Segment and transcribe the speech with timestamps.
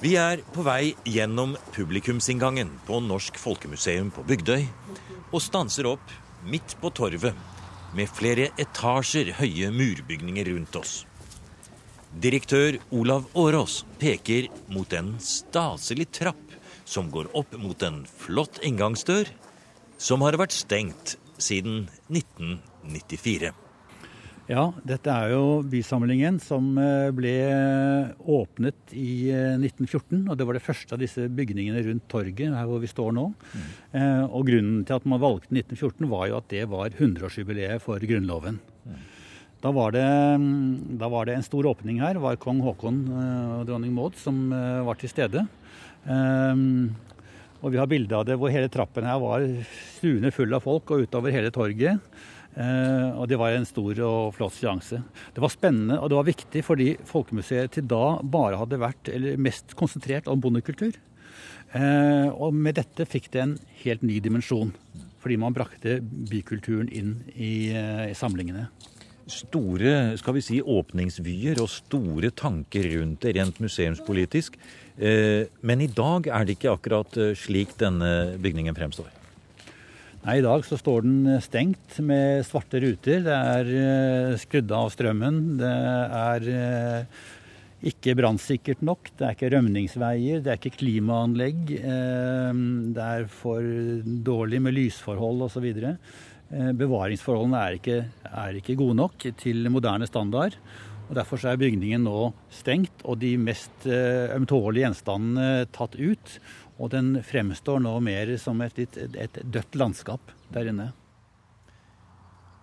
[0.00, 4.62] Vi er på vei gjennom publikumsinngangen på Norsk Folkemuseum på Bygdøy
[5.28, 6.14] og stanser opp
[6.48, 7.36] midt på torvet
[7.92, 10.94] med flere etasjer høye murbygninger rundt oss.
[12.16, 16.56] Direktør Olav Årås peker mot en staselig trapp
[16.88, 19.28] som går opp mot en flott inngangsdør
[20.00, 23.52] som har vært stengt siden 1994.
[24.50, 27.34] Ja, dette er jo bysamlingen som eh, ble
[28.34, 30.24] åpnet i 1914.
[30.24, 33.14] Eh, og Det var det første av disse bygningene rundt torget her hvor vi står
[33.14, 33.28] nå.
[33.30, 33.68] Mm.
[34.26, 38.58] Og Grunnen til at man valgte 1914 var jo at det var 100-årsjubileet for Grunnloven.
[38.88, 38.98] Mm.
[39.60, 40.08] Da var, det,
[40.40, 42.16] mm, da var, det, en stor åpning her.
[42.16, 45.44] Det var kong Haakon og dronning Maud som var til stede.
[47.60, 49.44] Og vi har bilde av det hvor hele trappen her var
[49.98, 52.00] stuende full av folk og utover hele torget.
[52.58, 54.98] Eh, og det var en stor og flott seanse.
[55.34, 59.38] Det var spennende og det var viktig fordi Folkemuseet til da bare hadde vært eller
[59.40, 60.98] mest konsentrert om bondekultur.
[61.70, 64.74] Eh, og med dette fikk det en helt ny dimensjon.
[65.20, 68.70] Fordi man brakte bykulturen inn i, eh, i samlingene
[69.30, 74.56] store skal vi si, åpningsvyer og store tanker rundt det rent museumspolitisk.
[74.98, 79.19] Men i dag er det ikke akkurat slik denne bygningen fremstår.
[80.20, 83.22] Nei, I dag så står den eh, stengt med svarte ruter.
[83.24, 85.38] Det er eh, skrudd av strømmen.
[85.56, 85.70] Det
[86.18, 87.22] er eh,
[87.88, 89.08] ikke brannsikkert nok.
[89.16, 90.42] Det er ikke rømningsveier.
[90.44, 91.72] Det er ikke klimaanlegg.
[91.72, 93.64] Det er for
[94.28, 95.70] dårlig med lysforhold osv.
[96.76, 100.58] Bevaringsforholdene er ikke, er ikke gode nok til moderne standard.
[101.08, 106.36] og Derfor er bygningen nå stengt og de mest ømtålige gjenstandene tatt ut.
[106.80, 110.90] Og den fremstår nå mer som et, et dødt landskap der inne.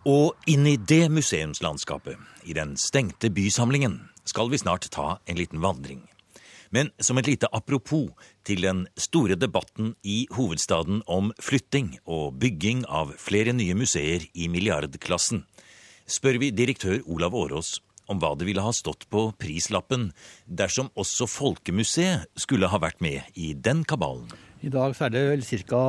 [0.08, 5.62] Og inn i det museumslandskapet, i den stengte bysamlingen, skal vi snart ta en liten
[5.62, 6.06] vandring.
[6.72, 8.10] Men som et lite apropos
[8.48, 14.50] til den store debatten i hovedstaden om flytting og bygging av flere nye museer i
[14.52, 15.46] milliardklassen,
[16.08, 17.78] spør vi direktør Olav Årås
[18.08, 20.10] om hva det ville ha stått på prislappen
[20.48, 24.28] dersom også Folkemuseet skulle ha vært med i den kabalen.
[24.66, 25.80] I dag er det vel ca.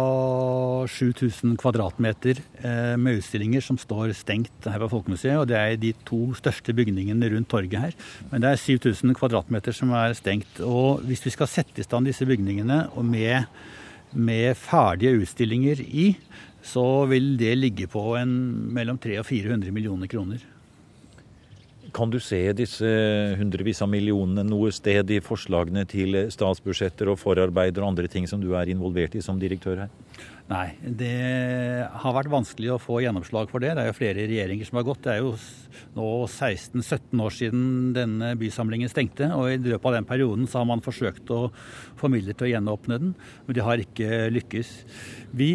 [0.93, 5.39] 7000 kvadratmeter eh, med utstillinger som står stengt her på Folkemuseet.
[5.41, 7.97] Og det er de to største bygningene rundt torget her.
[8.29, 10.61] Men det er 7000 kvadratmeter som er stengt.
[10.61, 13.49] Og hvis vi skal sette i stand disse bygningene med,
[14.13, 16.11] med ferdige utstillinger i,
[16.61, 18.37] så vil det ligge på en,
[18.77, 20.45] mellom 300 og 400 millioner kroner.
[21.95, 22.89] Kan du se disse
[23.39, 28.43] hundrevis av millionene noe sted i forslagene til statsbudsjetter og forarbeider og andre ting som
[28.43, 29.95] du er involvert i som direktør her?
[30.49, 31.13] Nei, det
[32.01, 33.75] har vært vanskelig å få gjennomslag for det.
[33.77, 35.03] Det er jo flere regjeringer som har gått.
[35.05, 35.35] Det er jo
[35.93, 39.29] nå 16-17 år siden denne bysamlingen stengte.
[39.37, 41.51] Og i løpet av den perioden så har man forsøkt å
[42.01, 43.13] få midler til å gjenåpne den,
[43.45, 44.73] men de har ikke lykkes.
[45.37, 45.51] Vi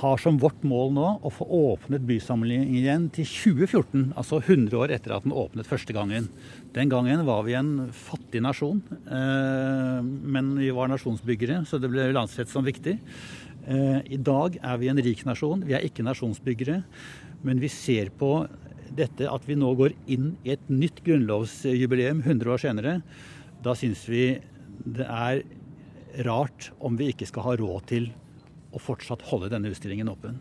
[0.00, 4.96] har som vårt mål nå å få åpnet bysamlingen igjen til 2014, altså 100 år
[4.96, 6.26] etter at den åpnet første gangen.
[6.74, 12.10] Den gangen var vi en fattig nasjon, eh, men vi var nasjonsbyggere, så det ble
[12.16, 12.98] landsrett som viktig.
[13.64, 15.64] Eh, I dag er vi en rik nasjon.
[15.64, 16.82] Vi er ikke nasjonsbyggere.
[17.44, 18.44] Men vi ser på
[18.94, 22.98] dette at vi nå går inn i et nytt grunnlovsjubileum 100 år senere.
[23.64, 24.26] Da syns vi
[24.84, 25.42] det er
[26.26, 28.10] rart om vi ikke skal ha råd til
[28.74, 30.38] å fortsatt holde denne utstillingen åpen.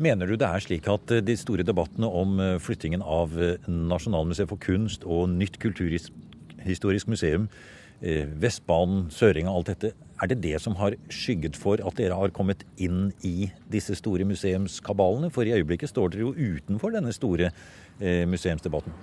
[0.00, 3.36] Mener du det er slik at eh, de store debattene om eh, flyttingen av
[3.70, 7.48] Nasjonalmuseet for kunst og nytt kulturhistorisk museum
[8.04, 9.94] Vestbanen, Søringa, alt dette.
[10.22, 14.26] Er det det som har skygget for at dere har kommet inn i disse store
[14.28, 15.30] museumskabalene?
[15.34, 18.94] For i øyeblikket står dere jo utenfor denne store eh, museumsdebatten.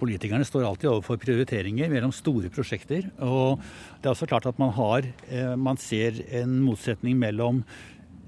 [0.00, 3.06] Politikerne står alltid overfor prioriteringer mellom store prosjekter.
[3.22, 3.62] Og
[4.02, 7.62] det er også klart at man har eh, Man ser en motsetning mellom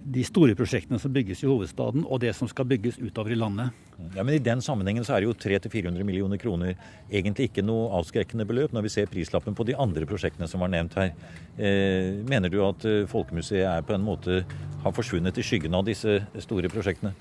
[0.05, 3.73] de store prosjektene som bygges i hovedstaden, og det som skal bygges utover i landet.
[4.17, 6.75] Ja, men I den sammenhengen så er jo 300-400 millioner kroner
[7.09, 10.73] egentlig ikke noe avskrekkende beløp når vi ser prislappen på de andre prosjektene som var
[10.75, 11.15] nevnt her.
[11.57, 14.43] Eh, mener du at eh, Folkemuseet er på en måte
[14.85, 17.15] har forsvunnet i skyggen av disse store prosjektene?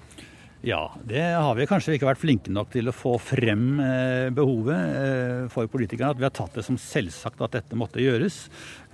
[0.64, 4.94] Ja, det har vi kanskje ikke vært flinke nok til å få frem eh, behovet
[4.96, 6.14] eh, for politikerne.
[6.16, 8.38] At vi har tatt det som selvsagt at dette måtte gjøres.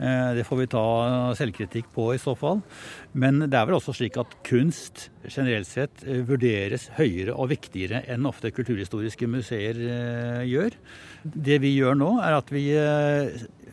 [0.02, 0.82] Eh, det får vi ta
[1.38, 2.64] selvkritikk på i så fall.
[3.14, 8.26] Men det er vel også slik at kunst generelt sett vurderes høyere og viktigere enn
[8.26, 9.78] ofte kulturhistoriske museer
[10.50, 10.74] gjør.
[11.22, 12.66] Det vi gjør nå, er at vi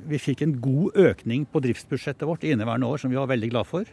[0.07, 3.51] vi fikk en god økning på driftsbudsjettet vårt i inneværende år, som vi var veldig
[3.53, 3.89] glad for.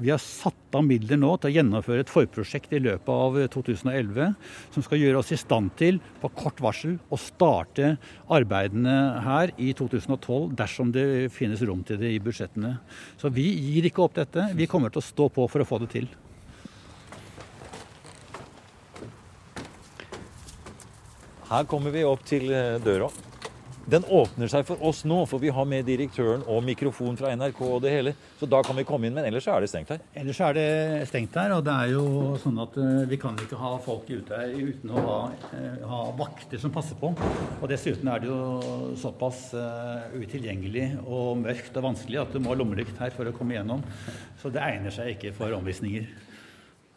[0.00, 4.32] Vi har satt av midler nå til å gjennomføre et forprosjekt i løpet av 2011
[4.74, 7.96] som skal gjøre oss i stand til på kort varsel å starte
[8.30, 12.76] arbeidene her i 2012 dersom det finnes rom til det i budsjettene.
[13.20, 14.50] Så vi gir ikke opp dette.
[14.54, 16.10] Vi kommer til å stå på for å få det til.
[21.50, 23.08] Her kommer vi opp til eh, døra.
[23.90, 27.58] Den åpner seg for oss nå, for vi har med direktøren og mikrofon fra NRK
[27.66, 28.12] og det hele.
[28.38, 30.04] Så da kan vi komme inn, men ellers er det stengt her.
[30.20, 30.66] Ellers er det
[31.10, 32.04] stengt her, og det er jo
[32.38, 35.18] sånn at uh, vi kan ikke ha folk ute her uten å ha,
[35.56, 37.10] uh, ha, vakter som passer på.
[37.58, 42.54] Og dessuten er det jo såpass uh, utilgjengelig og mørkt og vanskelig at du må
[42.54, 43.82] ha lommelykt her for å komme gjennom.
[44.38, 46.06] Så det egner seg ikke for omvisninger.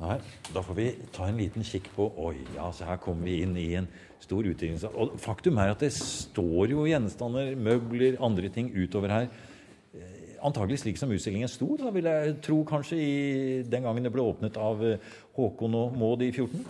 [0.04, 0.18] Nei,
[0.52, 3.56] Da får vi ta en liten kikk på Oi, ja, så her kommer vi inn
[3.60, 3.88] i en
[4.24, 4.92] stor utstillingssal.
[5.00, 9.30] Og faktum er at det står jo gjenstander, møbler, andre ting utover her.
[9.96, 13.16] Eh, antagelig slik som utstillingen sto, da vil jeg tro kanskje i
[13.64, 16.66] den gangen det ble åpnet av eh, Håkon og Maud i 14?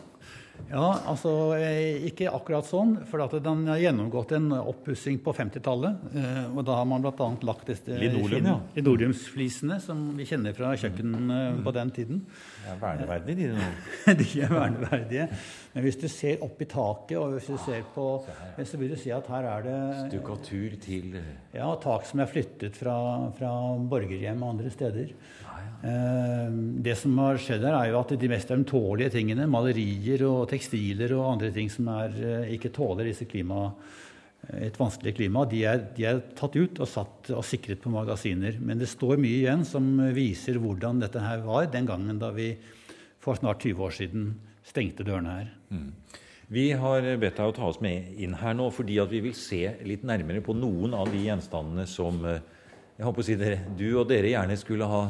[0.69, 2.95] Ja, altså eh, ikke akkurat sånn.
[3.09, 6.05] For at den har gjennomgått en oppussing på 50-tallet.
[6.53, 7.29] Og da har man bl.a.
[7.45, 8.55] lagt disse Linoleum, ja.
[8.77, 11.33] linoleumsflisene som vi kjenner fra kjøkken
[11.65, 12.23] på den tiden.
[12.63, 13.69] De er verneverdige, de nå.
[14.21, 15.27] de er verneverdige.
[15.73, 18.07] Men hvis du ser opp i taket, og hvis du ser på,
[18.61, 19.77] så vil du si at her er det
[20.07, 21.17] Stukkatur til
[21.53, 22.95] Ja, tak som er flyttet fra,
[23.37, 23.51] fra
[23.89, 25.13] borgerhjem og andre steder.
[25.83, 26.47] Eh,
[26.85, 31.11] det som har skjedd her, er jo at de mest ømtålige tingene, malerier og tekstiler
[31.17, 33.73] og andre ting som er, eh, ikke tåler disse klima,
[34.59, 38.57] et vanskelig klima, de er, de er, tatt ut og satt og sikret på magasiner.
[38.59, 42.49] Men det står mye igjen som viser hvordan dette her var den gangen da vi
[43.23, 44.25] for snart 20 år siden
[44.67, 45.53] stengte dørene her.
[45.71, 45.93] Mm.
[46.53, 49.35] Vi har bedt deg å ta oss med inn her nå fordi at vi vil
[49.35, 52.43] se litt nærmere på noen av de gjenstandene som eh,
[52.97, 55.05] jeg håper å si dere, du og dere gjerne skulle ha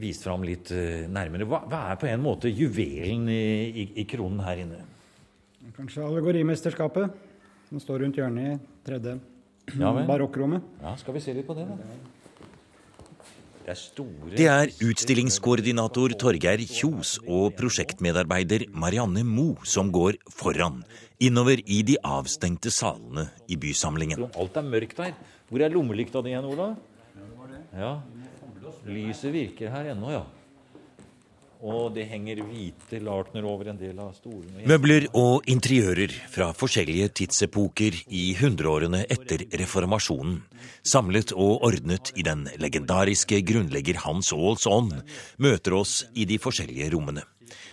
[0.00, 1.46] vist fram litt eh, nærmere.
[1.48, 4.82] Hva, hva er på en måte juvelen i, i, i kronen her inne?
[5.76, 7.16] Kanskje allegorimesterskapet
[7.68, 9.16] som står rundt hjørnet i tredje
[9.74, 10.62] ja, barokkrommet.
[10.82, 11.76] Ja, skal vi se litt på det, da?
[13.66, 14.30] Det er, store...
[14.38, 20.84] det er utstillingskoordinator Torgeir Kjos og prosjektmedarbeider Marianne Mo som går foran,
[21.18, 24.28] innover i de avstengte salene i bysamlingen.
[24.38, 25.16] Alt er mørkt her.
[25.50, 26.68] Hvor er lommelykta di igjen, Ola?
[27.74, 27.90] Ja,
[28.86, 30.24] Lyset virker her ennå, ja.
[31.66, 34.66] Og det henger hvite lartner over en del av stolene.
[34.68, 40.42] Møbler og interiører fra forskjellige tidsepoker i hundreårene etter reformasjonen,
[40.86, 44.92] samlet og ordnet i den legendariske grunnlegger Hans Aals ånd,
[45.40, 47.24] møter oss i de forskjellige rommene.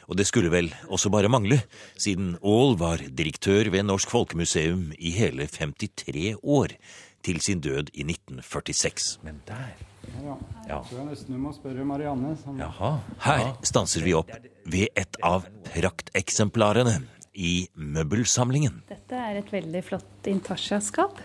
[0.08, 1.62] Og det skulle vel også bare mangle,
[2.00, 6.78] siden Aall var direktør ved Norsk Folkemuseum i hele 53 år,
[7.24, 9.20] til sin død i 1946.
[9.24, 9.93] Men der
[10.24, 10.36] ja,
[10.68, 10.80] ja.
[10.88, 12.36] Tror jeg nesten du må spørre Marianne.
[12.42, 12.58] Som...
[12.60, 12.96] Jaha.
[13.26, 14.32] Her stanser vi opp
[14.64, 17.00] ved et av prakteksemplarene
[17.34, 18.84] i møbelsamlingen.
[18.90, 21.22] Dette er et veldig flott intarsia-skap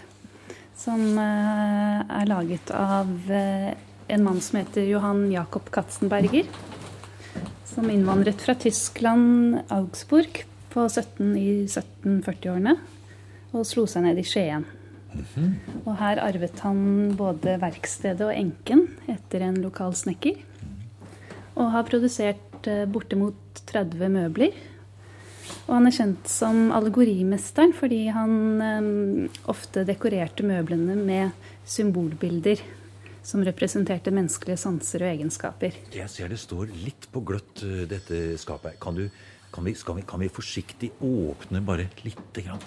[0.78, 3.70] som uh, er laget av uh,
[4.08, 6.48] en mann som heter Johan Jakob Katzenberger.
[7.68, 12.74] Som innvandret fra Tyskland, Augsburg, på 17, i 1740-årene
[13.56, 14.66] og slo seg ned i Skien.
[15.84, 20.40] Og her arvet han både verkstedet og enken etter en lokal snekker.
[21.58, 24.58] Og har produsert eh, bortimot 30 møbler.
[25.68, 32.60] Og han er kjent som allegorimesteren fordi han um, ofte dekorerte møblene med symbolbilder
[33.28, 35.76] som representerte menneskelige sanser og egenskaper.
[35.92, 38.78] Jeg ser det står litt på gløtt, eh, dette skapet.
[38.80, 39.08] Kan, du,
[39.52, 39.74] kan, vi,
[40.08, 42.64] kan vi forsiktig åpne bare lite grann?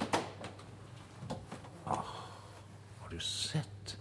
[3.19, 3.97] Sett?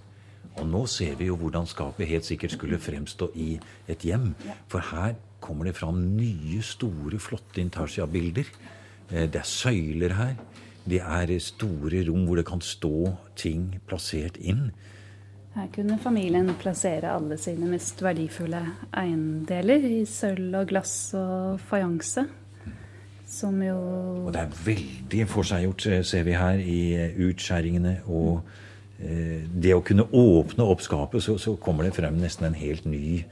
[0.58, 3.50] Og nå ser vi jo hvordan skapet helt sikkert skulle fremstå i
[3.88, 4.34] et hjem.
[4.68, 8.50] For her kommer det fram nye, store, flotte intarsia-bilder.
[9.10, 10.34] Eh, det er søyler her.
[10.84, 14.70] Det er store rom hvor det kan stå ting plassert inn.
[15.54, 18.60] Her kunne familien plassere alle sine mest verdifulle
[18.96, 22.26] eiendeler i sølv og glass og fajanse.
[23.30, 23.76] Som jo
[24.26, 28.42] Og det er veldig forseggjort, eh, ser vi her, i eh, utskjæringene og
[29.00, 33.22] det å kunne åpne opp skapet, så, så, kommer det frem nesten en helt ny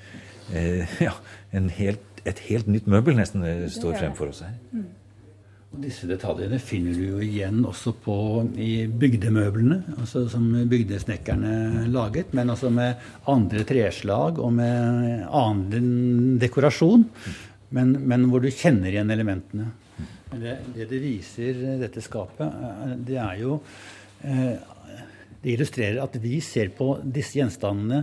[0.55, 1.13] eh, Ja,
[1.53, 4.57] helt, et helt nytt møbel nesten eh, står frem for oss her.
[4.73, 4.87] Mm.
[5.69, 8.15] Og disse detaljene finner du jo igjen også på,
[8.57, 12.97] i bygdemøblene, altså som bygdesnekkerne laget, men altså med
[13.29, 17.05] andre treslag og med annen dekorasjon.
[17.77, 19.69] Men, men hvor du kjenner igjen elementene.
[20.31, 22.49] Men det, det det viser, dette skapet,
[23.05, 23.59] det er jo
[24.25, 24.57] eh,
[25.43, 28.03] Det illustrerer at vi ser på disse gjenstandene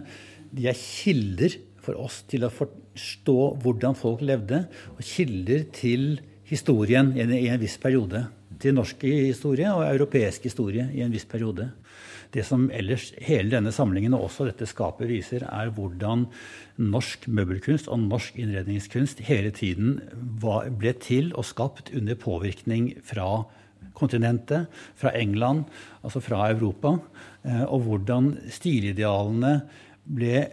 [0.56, 4.63] De er kilder for oss til å forstå hvordan folk levde,
[4.96, 6.15] og kilder til
[6.50, 8.24] historien i en viss periode.
[8.62, 11.68] Til norsk historie og europeisk historie i en viss periode.
[12.34, 16.25] Det som ellers hele denne samlingen og også dette skapet viser, er hvordan
[16.82, 20.00] norsk møbelkunst og norsk innredningskunst hele tiden
[20.42, 23.46] ble til og skapt under påvirkning fra
[23.98, 25.66] kontinentet, fra England,
[26.04, 26.98] altså fra Europa.
[27.44, 29.58] Eh, og hvordan stilidealene
[30.06, 30.46] ble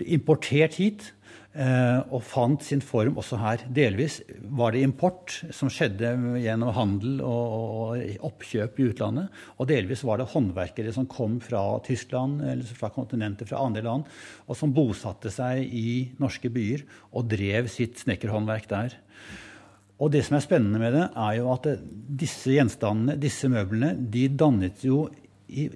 [0.00, 1.12] importert hit
[1.50, 3.64] Eh, og fant sin form også her.
[3.74, 4.20] Delvis
[4.54, 9.40] var det import som skjedde gjennom handel og, oppkjøp i utlandet.
[9.58, 14.06] Og delvis var det håndverkere som kom fra Tyskland eller fra kontinentet, fra andre land,
[14.46, 18.94] og som bosatte seg i norske byer og drev sitt snekkerhåndverk der.
[20.00, 21.66] Og det som er spennende med det, er jo at
[22.20, 25.04] disse gjenstandene, disse møblene, de dannet jo
[25.50, 25.66] i,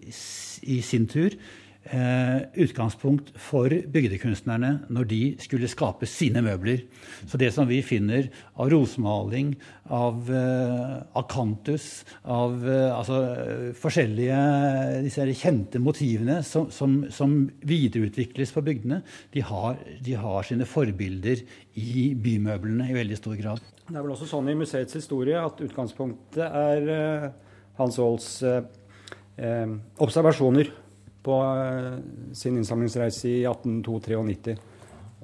[0.63, 1.35] i sin tur
[1.85, 6.85] utgangspunkt for bygdekunstnerne når de skulle skape sine møbler.
[7.29, 9.55] Så det som vi finner av rosmaling,
[9.93, 13.19] av eh, akantus, av eh, altså,
[13.77, 14.39] forskjellige
[15.05, 19.03] disse kjente motivene som, som, som, videreutvikles på bygdene,
[19.35, 21.43] de har, de har sine forbilder
[21.81, 23.65] i bymøblene i veldig stor grad.
[23.85, 27.35] Det er vel også sånn i museets historie at utgangspunktet er
[27.77, 28.63] Hans Aahls eh,
[30.01, 30.73] observasjoner
[31.25, 31.99] på eh,
[32.37, 34.57] sin innsamlingsreise i 1893.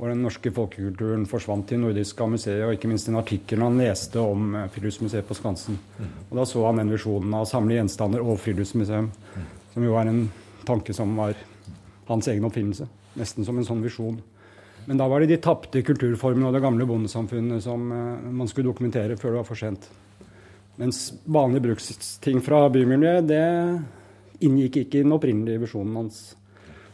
[0.01, 4.23] Og den norske folkekulturen forsvant til Nordiska museet, og ikke minst den artikkelen han leste
[4.23, 5.77] om eh, Friluftsmuseet på Skansen.
[6.31, 9.11] Og Da så han den visjonen av å samle gjenstander og friluftsmuseum,
[9.75, 10.25] som jo er en
[10.67, 11.37] tanke som var
[12.09, 12.89] hans egen oppfinnelse.
[13.21, 14.19] Nesten som en sånn visjon.
[14.89, 18.71] Men da var det de tapte kulturformene og det gamle bondesamfunnet som uh, man skulle
[18.71, 19.85] dokumentere før det var for sent.
[20.81, 23.45] Mens vanlige bruksting fra bymiljøet, det
[24.45, 26.21] inngikk ikke i den opprinnelige visjonen hans.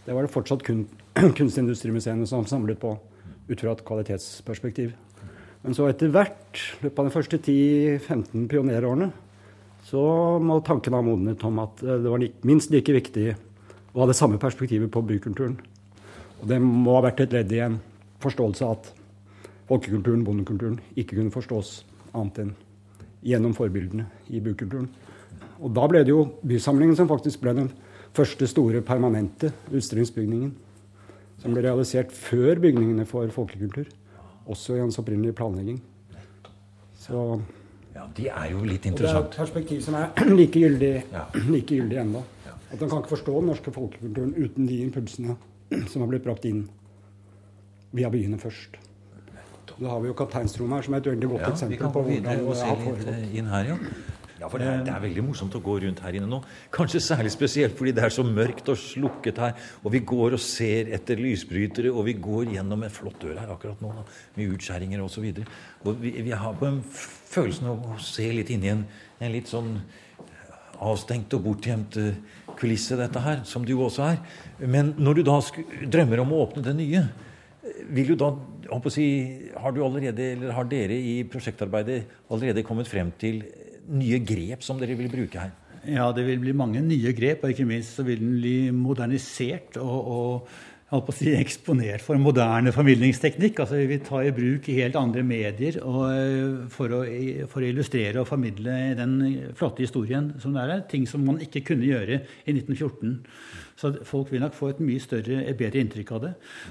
[0.06, 0.86] Det var det fortsatt kun
[1.38, 2.92] kunstindustrimuseene som samlet på,
[3.48, 4.92] ut fra et kvalitetsperspektiv.
[5.62, 9.08] Men så etter hvert, i løpet av de første 10-15 pionerårene,
[9.86, 10.02] så
[10.42, 13.30] må tanken ha modnet om at eh, det var minst like viktig
[13.94, 15.56] å ha det samme perspektivet på bykulturen.
[16.42, 17.78] Og det må ha vært et ledd i en
[18.22, 18.92] forståelse av at
[19.70, 21.80] folkekulturen, bondekulturen, ikke kunne forstås
[22.12, 22.54] annet enn
[23.26, 24.90] gjennom forbildene i bykulturen.
[25.60, 27.68] Og da ble det jo Bysamlingen som faktisk ble den
[28.16, 30.54] første store permanente utstillingsbygningen.
[31.42, 33.88] Som ble realisert før bygningene for folkekultur.
[34.46, 35.80] Også i hans opprinnelige planlegging.
[37.00, 37.40] Så
[37.94, 38.96] ja, De er jo litt interessant.
[38.96, 40.08] Og det er et perspektiv som er
[40.40, 41.26] like gyldig, ja.
[41.54, 42.24] like gyldig ennå.
[42.66, 45.36] At man kan ikke forstå den norske folkekulturen uten de impulsene
[45.92, 46.66] som har blitt brakt inn
[47.96, 48.76] via byene først.
[49.76, 52.44] Da har vi jo Kapteinstroen her som er et veldig godt ja, eksempel på hvordan
[52.46, 53.24] og har foregått.
[53.36, 53.76] Inn her, ja.
[54.36, 56.42] Ja, for det er, det er, veldig morsomt å gå rundt her inne nå.
[56.74, 59.54] Kanskje særlig spesielt fordi det er så mørkt og slukket her.
[59.80, 63.54] Og vi går og ser etter lysbrytere, og vi går gjennom en flott dør her
[63.54, 64.04] akkurat nå, da,
[64.36, 65.30] med utskjæringer osv.
[66.02, 68.84] Vi, vi har på en følelsen av å se litt inni en,
[69.24, 69.78] en litt sånn
[70.84, 72.18] avstengt og bortgjemt eh,
[72.60, 74.18] kulisse, dette her, som jo også er.
[74.60, 75.38] Men når du da
[75.96, 77.06] drømmer om å åpne det nye,
[77.96, 78.30] vil du da
[78.90, 79.06] si,
[79.56, 83.42] Har du allerede, eller har dere i prosjektarbeidet allerede kommet frem til
[83.88, 85.54] nye grep som dere vil bruke her?
[85.86, 89.76] Ja, det vil bli mange nye grep, og ikke minst så vil den bli modernisert
[89.78, 90.48] og,
[90.90, 93.60] og si, eksponert for moderne formidlingsteknikk.
[93.62, 97.02] Altså Vi vil ta i bruk helt andre medier og, eh, for, å,
[97.50, 99.16] for, å, illustrere og formidle den
[99.58, 100.82] flotte historien som det er.
[100.90, 103.22] Ting som man ikke kunne gjøre i 1914.
[103.76, 106.30] Så folk vil nok få et mye større, et bedre inntrykk av det.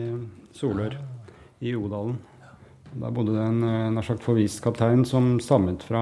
[0.58, 0.96] Solør
[1.62, 2.16] i Odalen.
[2.96, 6.02] Der bodde det en eh, nær sagt forvist kaptein som stammet fra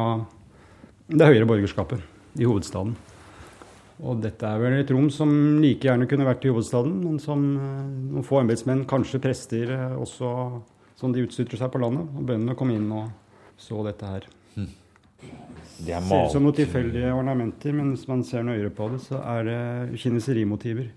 [1.12, 2.96] det høyere borgerskapet i hovedstaden.
[4.00, 7.44] Og dette er vel et rom som like gjerne kunne vært i hovedstaden, men som
[7.52, 10.32] eh, noen få embetsmenn, kanskje prester, eh, også
[11.04, 12.08] som de utstytter seg på landet.
[12.16, 13.12] Og bøndene kom inn og
[13.60, 14.32] så dette her.
[14.56, 14.72] Hm.
[15.78, 19.02] Det er Ser ut som noen tilfeldige ornamenter, men hvis man ser nøyere på det,
[19.06, 20.88] så er det kineserimotiver.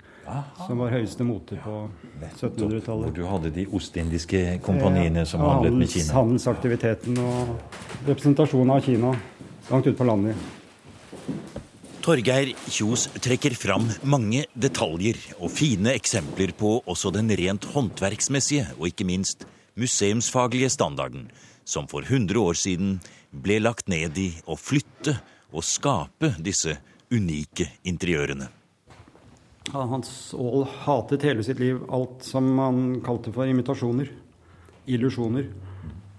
[0.66, 1.75] Som var høyeste mote på
[2.30, 3.08] 1700-tallet.
[3.08, 6.14] Hvor du hadde de ostindiske kompaniene som handlet med Kina.
[6.14, 7.52] Handelsaktiviteten og
[8.06, 9.12] representasjonen av Kina
[9.70, 10.49] langt ute på landet.
[12.00, 18.87] Torgeir Kjos trekker fram mange detaljer og fine eksempler på også den rent håndverksmessige og
[18.88, 19.44] ikke minst
[19.76, 21.28] museumsfaglige standarden
[21.68, 22.96] som for 100 år siden
[23.30, 25.16] ble lagt ned i å flytte
[25.50, 26.76] og skape disse
[27.10, 28.49] unike interiørene.
[29.70, 34.08] Hans Aall hatet hele sitt liv alt som han kalte for imitasjoner,
[34.90, 35.50] illusjoner.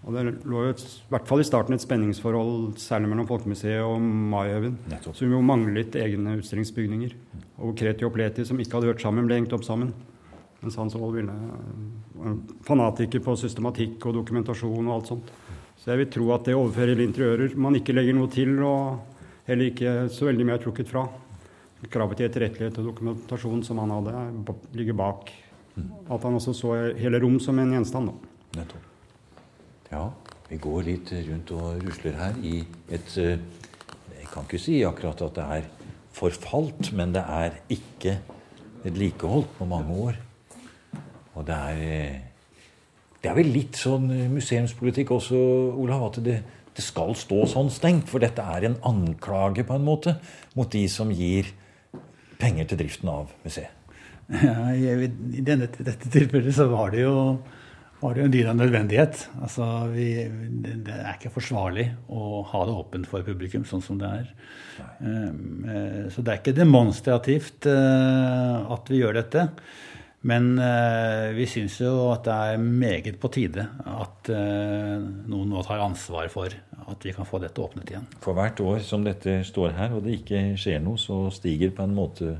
[0.02, 4.00] Og Det lå jo i hvert fall i starten et spenningsforhold, særlig mellom Folkemuseet og
[4.02, 7.14] Maihaugen, som jo manglet egne utstillingsbygninger.
[7.62, 9.92] Og Kreti og Pleti, som ikke hadde hørt sammen, ble hengt opp sammen.
[10.62, 11.36] Mens Hans Aall ville
[12.26, 15.32] en fanatiker på systematikk og dokumentasjon og alt sånt.
[15.82, 19.00] Så jeg vil tro at det overfører interiører man ikke legger noe til, og
[19.48, 21.08] heller ikke så veldig mye er trukket fra.
[21.90, 24.14] Kravet til etterrettelighet og dokumentasjon som han hadde,
[24.78, 25.32] ligger bak.
[25.74, 28.12] At han også så hele rom som en gjenstand.
[28.12, 28.60] da.
[28.60, 28.88] Nettopp.
[29.92, 30.06] Ja,
[30.52, 33.40] vi går litt rundt og rusler her i et eh,
[34.22, 35.66] Jeg kan ikke si akkurat at det er
[36.16, 38.20] forfalt, men det er ikke
[38.86, 40.20] vedlikeholdt på mange år.
[41.36, 42.31] Og det er eh,
[43.22, 45.40] Det er vel litt sånn eh, museumspolitikk også,
[45.82, 46.38] Olav, at det,
[46.74, 48.10] det skal stå sånn stengt.
[48.10, 50.18] For dette er en anklage, på en måte,
[50.58, 51.54] mot de som gir
[52.42, 53.78] penger til driften av museet.
[54.32, 55.10] Ja, I
[55.44, 57.16] denne, dette tilfellet så var det jo
[58.02, 59.18] var det jo en dyd av nødvendighet.
[59.46, 60.08] Altså, vi,
[60.58, 64.32] det er ikke forsvarlig å ha det åpent for publikum sånn som det er.
[65.06, 65.68] Um,
[66.10, 69.46] så det er ikke demonstrativt uh, at vi gjør dette.
[70.30, 75.64] Men uh, vi syns jo at det er meget på tide at uh, noen nå
[75.66, 76.54] tar ansvar for
[76.92, 78.06] at vi kan få dette åpnet igjen.
[78.22, 81.88] For hvert år som dette står her og det ikke skjer noe, så stiger på
[81.88, 82.36] en måte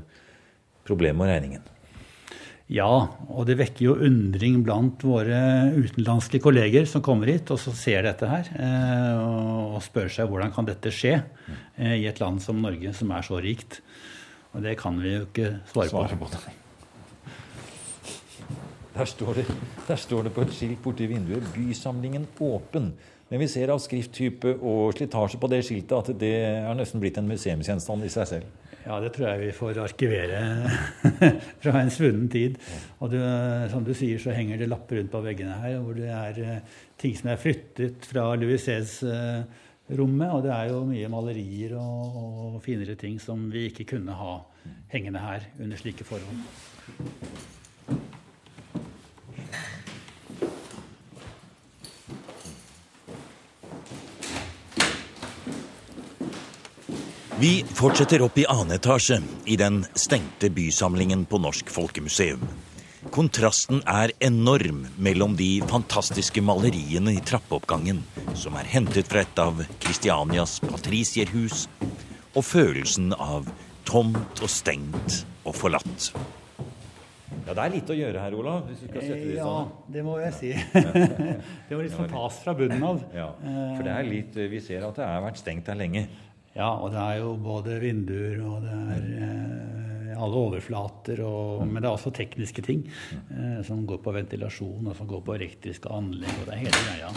[0.86, 1.68] problemet og regningen.
[2.72, 2.88] Ja,
[3.28, 5.40] og det vekker jo undring blant våre
[5.74, 9.18] utenlandske kolleger som kommer hit og så ser dette her, eh,
[9.74, 13.28] og spør seg hvordan kan dette skje eh, i et land som Norge, som er
[13.28, 13.82] så rikt.
[14.54, 16.32] Og det kan vi jo ikke svare, svare på.
[16.32, 16.61] på
[18.92, 19.46] der står, det,
[19.88, 22.92] der står det på et skilt borti vinduet 'Bysamlingen åpen'.
[23.30, 27.16] Men vi ser av skrifttype og slitasje på det skiltet at det er nesten blitt
[27.16, 28.50] en museumsgjenstand i seg selv.
[28.82, 30.40] Ja, det tror jeg vi får arkivere
[31.62, 32.58] fra en svunnen tid.
[33.00, 33.16] Og du,
[33.72, 36.82] som du sier, så henger det lapper rundt på veggene her hvor det er eh,
[37.00, 38.68] ting som er flyttet fra Louis
[39.92, 42.20] rommet Og det er jo mye malerier og,
[42.56, 44.36] og finere ting som vi ikke kunne ha
[44.92, 46.44] hengende her under slike forhold.
[57.42, 59.16] Vi fortsetter opp i annen etasje
[59.50, 62.44] i den stengte bysamlingen på Norsk Folkemuseum.
[63.10, 67.98] Kontrasten er enorm mellom de fantastiske maleriene i trappeoppgangen,
[68.38, 71.66] som er hentet fra et av Kristianias patricierhus,
[72.30, 73.50] og følelsen av
[73.90, 76.12] tomt og stengt og forlatt.
[77.42, 78.68] Ja, Det er litt å gjøre her, Olav.
[78.70, 79.70] hvis du skal sette det Ja, sånn.
[79.90, 80.52] det må jeg si.
[81.68, 83.02] det var litt fantast tas fra bunnen av.
[83.10, 86.06] Ja, for det er litt, Vi ser at det har vært stengt her lenge.
[86.56, 91.22] Ja, og det er jo både vinduer og det er eh, alle overflater.
[91.24, 92.84] Og, men det er også tekniske ting
[93.32, 96.34] eh, som går på ventilasjon og som går på elektriske anlegg.
[96.42, 97.14] og det er hele greia.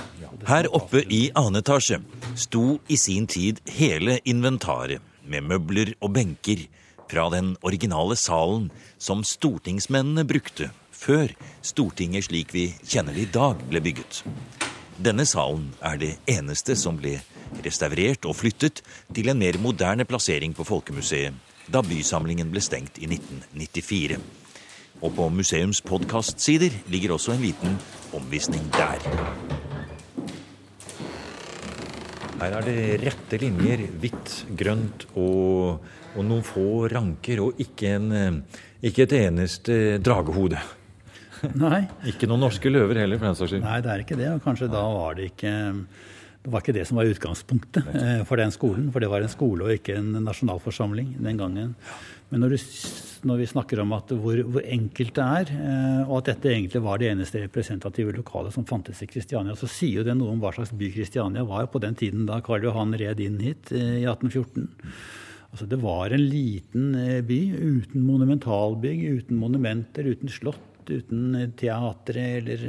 [0.49, 1.99] Her oppe i annen etasje
[2.39, 6.67] sto i sin tid hele inventaret med møbler og benker
[7.09, 11.33] fra den originale salen som stortingsmennene brukte før
[11.65, 14.23] Stortinget slik vi kjenner det i dag, ble bygget.
[14.97, 17.17] Denne salen er det eneste som ble
[17.63, 18.81] restaurert og flyttet
[19.13, 24.19] til en mer moderne plassering på Folkemuseet da bysamlingen ble stengt i 1994.
[25.03, 27.77] Og på museums podkastsider ligger også en liten
[28.15, 29.01] omvisning der.
[32.35, 38.41] Her er det rette linjer, hvitt, grønt og, og noen få ranker, og ikke, en,
[38.85, 40.59] ikke et eneste dragehode.
[41.65, 41.85] Nei.
[42.11, 43.65] Ikke noen norske løver heller, for den saks skyld.
[43.65, 44.29] Nei, det er ikke det.
[44.35, 45.55] Og kanskje da var det ikke
[46.45, 48.91] det var ikke det som var utgangspunktet eh, for den skolen.
[48.93, 51.71] For det var en skole og ikke en nasjonalforsamling den gangen.
[52.29, 52.67] Men når, du,
[53.25, 57.01] når vi snakker om hvor, hvor, enkelt det er, eh, og at dette egentlig var
[57.01, 60.53] det eneste representative lokalet som fantes i Kristiania, så sier jo det noe om hva
[60.53, 64.05] slags by Kristiania var på den tiden da Karl Johan red inn hit eh, i
[64.05, 64.69] 1814.
[65.49, 66.93] Altså, det var en liten
[67.25, 72.65] by uten monumentalbygg, uten monumenter, uten slott uten teatre eller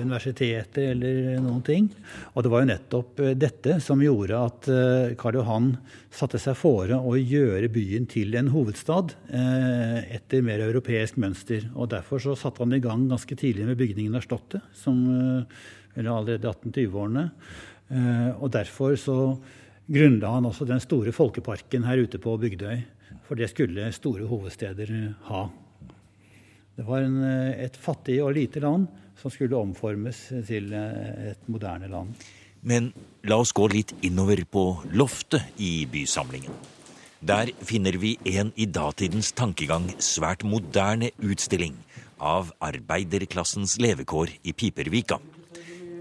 [0.00, 1.88] universiteter eller noen ting.
[2.34, 5.70] Og det var jo nettopp uh, dette som gjorde at uh, Karl Johan
[6.14, 11.66] satte seg fore å gjøre byen til en hovedstad etter mer europeisk mønster.
[11.74, 15.00] Og derfor så satte han i gang ganske tidlig med bygningen av Slottet, som,
[15.96, 17.24] eller allerede 1820-årene.
[18.38, 19.18] og derfor så
[19.90, 22.84] grunnla han også den store folkeparken her ute på Bygdøy.
[23.26, 24.94] For det skulle store hovedsteder
[25.30, 25.44] ha.
[26.74, 28.88] Det var en, eh, et fattig og lite land
[29.20, 32.14] som skulle omformes til eh, et moderne land.
[32.62, 32.92] Men
[33.28, 36.52] la oss gå litt innover på loftet i bysamlingen.
[37.24, 41.76] Der finner vi en i datidens tankegang svært moderne utstilling
[42.20, 45.20] av arbeiderklassens levekår i Pipervika.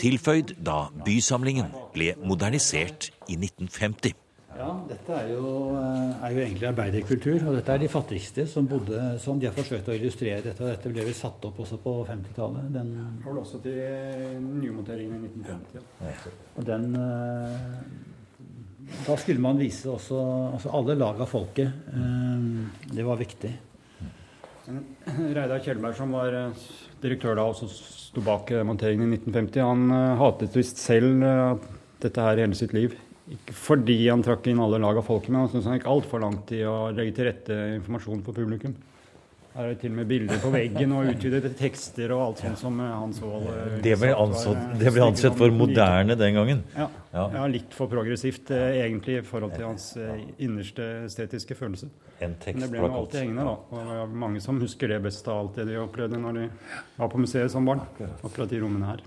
[0.02, 4.23] Tilføyd da bysamlingen ble modernisert i 1950.
[4.54, 7.40] Ja, dette er jo, eh, er jo, egentlig arbeiderkultur.
[7.48, 9.40] Og dette er de fattigste som bodde sånn.
[9.42, 10.62] De har forsøkt å illustrere dette.
[10.62, 12.70] Og dette ble vel satt opp også på 50-tallet.
[12.76, 12.94] Den
[13.26, 13.80] holdt også til
[14.46, 15.88] nymonteringen i 1950.
[16.06, 16.34] Ja.
[16.58, 17.60] Og den eh,
[19.08, 20.18] Da skulle man vise også
[20.54, 21.72] altså alle lag av folket.
[21.90, 23.54] Eh, det var viktig.
[25.38, 26.38] Reidar Kjellberg, som var
[27.02, 31.26] direktør da, og som sto bak monteringen i 1950, han hatet visst selv
[32.04, 32.94] dette her hele sitt liv.
[33.34, 36.22] Ikke fordi han trakk inn alle lag av folket, men han syntes han gikk altfor
[36.22, 38.76] langt i å legge til rette informasjon for publikum.
[39.54, 42.58] Her er det til og med bilder på veggen og utvidede tekster og alt sånt
[42.58, 43.30] som han så.
[43.52, 46.64] Eh, det ble, ansett, det ble ansett for moderne den gangen?
[46.74, 47.44] Ja, ja.
[47.54, 51.92] litt for progressivt eh, egentlig i forhold til hans eh, innerste estetiske følelse.
[52.26, 53.56] En Men det ble jo alltid hengende, da.
[53.70, 56.50] Og det er mange som husker det best av alt det de opplevde når de
[56.98, 57.86] var på museet som barn.
[58.24, 59.06] Akkurat de rommene her.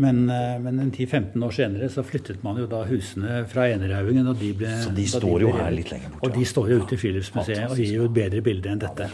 [0.00, 4.30] Men, eh, men 10-15 år senere så flyttet man jo da husene fra Enerhaugen.
[4.32, 6.26] Og de ble, så de står de ble, jo her litt lenger borte?
[6.26, 9.08] Og de står jo ute i Friluftsmuseet og gir jo et bedre bilde enn dette.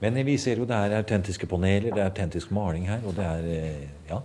[0.00, 3.26] Men vi ser jo det er autentiske paneler, det er autentisk maling her, og det
[3.26, 4.20] er eh, ja.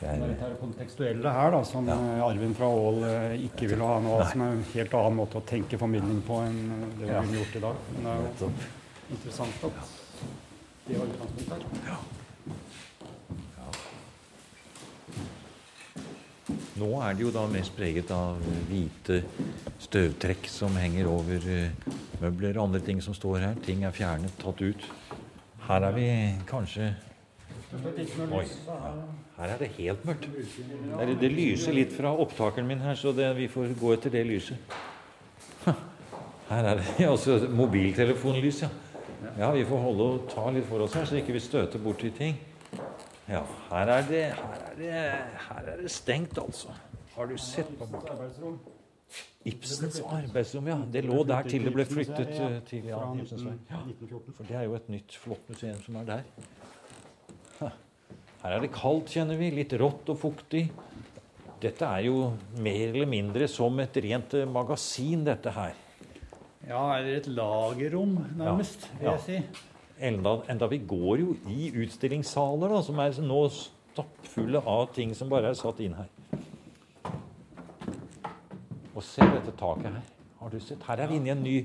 [0.00, 1.94] Det er det kontekstuelle her da, som ja.
[1.94, 5.44] Eh, arven fra Aall ikke vil ha noe, som er en helt annen måte å
[5.46, 6.58] tenke formidling på enn
[6.96, 7.86] det vi har gjort i dag.
[7.94, 8.50] Men det er jo
[9.18, 9.94] interessant at
[10.88, 12.02] det var utgangspunktet her.
[16.82, 19.20] Nå er det jo da mest preget av hvite
[19.84, 23.60] støvtrekk som henger over eh, møbler og andre ting som står her.
[23.62, 24.86] Ting er fjernet, tatt ut.
[25.68, 26.06] Her er vi
[26.48, 26.90] kanskje
[27.72, 28.42] Oi.
[28.66, 28.90] Ja.
[29.38, 30.26] Her er det helt mørkt.
[30.26, 34.26] Det, det lyser litt fra opptakeren min her, så det, vi får gå etter det
[34.28, 34.74] lyset.
[36.50, 38.68] Her er det altså mobiltelefonlys, ja.
[39.38, 42.10] Ja, Vi får holde og ta litt for oss her, så ikke vi støter borti
[42.12, 42.34] ting.
[43.28, 44.92] Ja, her er det, her er det,
[45.48, 46.74] her er det stengt, altså.
[47.14, 47.86] Har du sett på
[49.44, 50.78] Ibsens arbeidsrom, ja.
[50.92, 53.54] Det lå der til det ble flyttet eh, til ja, Ibsens vei.
[53.70, 53.82] Ja,
[54.36, 56.24] for det er jo et nytt, flott museum som er der.
[58.42, 59.52] Her er det kaldt, kjenner vi.
[59.54, 60.64] Litt rått og fuktig.
[61.62, 65.76] Dette er jo mer eller mindre som et rent eh, magasin, dette her.
[66.66, 69.68] Ja, eller et lagerrom, nærmest, vil jeg si
[70.02, 75.30] enda, enda, vi går jo i utstillingssaler da, som er nå stappfulle av ting som
[75.32, 76.10] bare er satt inn her.
[78.92, 80.10] Og se dette taket her.
[80.42, 80.82] Har du sett?
[80.88, 81.56] Her er vi inne i en ny,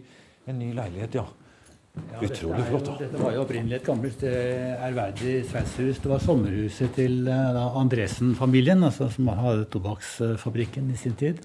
[0.48, 1.26] en ny leilighet, ja.
[2.14, 2.86] Ja, Utrolig flott.
[2.88, 2.96] da.
[3.02, 6.00] Dette var jo opprinnelig et gammelt eh, ærverdig sveitshus.
[6.04, 11.44] Det var sommerhuset til eh, Andresen-familien, altså, som hadde tobakksfabrikken i sin tid.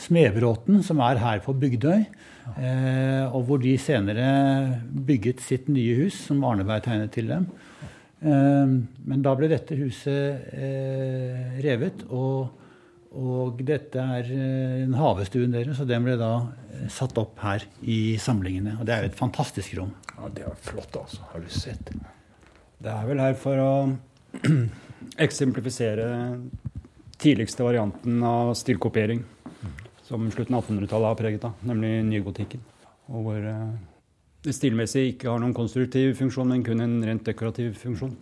[0.00, 2.06] Smedbråten, som er her på Bygdøy.
[2.54, 4.26] Eh, og hvor de senere
[5.06, 7.48] bygget sitt nye hus, som Arneberg tegnet til dem.
[8.24, 8.74] Eh,
[9.08, 12.60] men da ble dette huset eh, revet, og,
[13.14, 16.32] Og dette er en havestuen deres, og den ble da
[16.90, 18.76] satt opp her i samlingene.
[18.80, 19.92] Og det er jo et fantastisk rom.
[20.16, 21.22] Ja, Det er flott, altså.
[21.32, 21.92] Har du sett?
[22.82, 23.72] Det er vel her for å
[25.26, 26.08] eksemplifisere
[27.22, 29.22] tidligste varianten av stilkopiering
[30.04, 32.60] som slutten av 1800-tallet har preget av, nemlig nygotikken.
[33.08, 33.46] Og hvor
[34.44, 38.12] det stilmessig ikke har noen konstruktiv funksjon, men kun en rent dekorativ funksjon.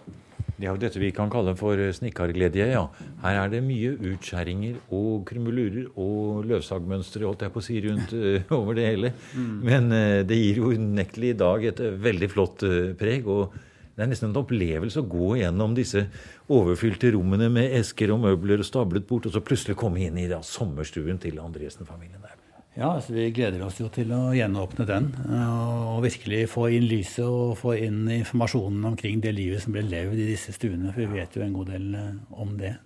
[0.56, 2.68] Det er jo dette vi kan kalle for snikkargledje.
[2.74, 2.84] Ja.
[3.24, 8.14] Her er det mye utskjæringer og krumulurer og løvsagmønstre holdt jeg på å si, rundt
[8.14, 9.12] uh, over det hele.
[9.34, 9.52] Mm.
[9.66, 12.66] Men uh, det gir jo unektelig i dag et veldig flott
[13.00, 13.28] preg.
[13.28, 13.60] og
[13.92, 16.06] det er nesten en opplevelse å gå gjennom disse
[16.52, 20.30] overfylte rommene med esker og møbler og stablet bort, og så plutselig komme inn i
[20.30, 22.31] da, sommerstuen til Andresen-familien.
[22.72, 27.26] Ja, altså Vi gleder oss jo til å gjenåpne den og virkelig få inn lyset
[27.26, 30.92] og få inn informasjonen omkring det livet som ble levd i disse stuene.
[30.94, 31.90] For vi vet jo en god del
[32.32, 32.78] om det.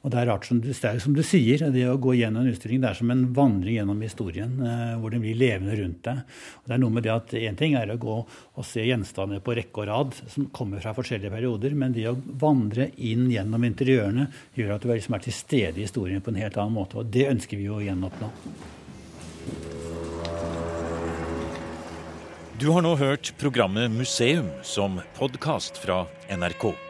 [0.00, 2.54] Og det er rart som du, er som du sier, det å gå gjennom en
[2.54, 6.22] utstilling det er som en vandring gjennom historien, eh, hvor den blir levende rundt deg.
[6.62, 9.44] Og det er noe med det at Én ting er å gå og se gjenstander
[9.44, 13.68] på rekke og rad som kommer fra forskjellige perioder, men det å vandre inn gjennom
[13.68, 17.00] interiørene gjør at du liksom er til stede i historien på en helt annen måte.
[17.00, 18.32] Og det ønsker vi å gjenoppnå.
[22.60, 26.89] Du har nå hørt programmet Museum som podkast fra NRK.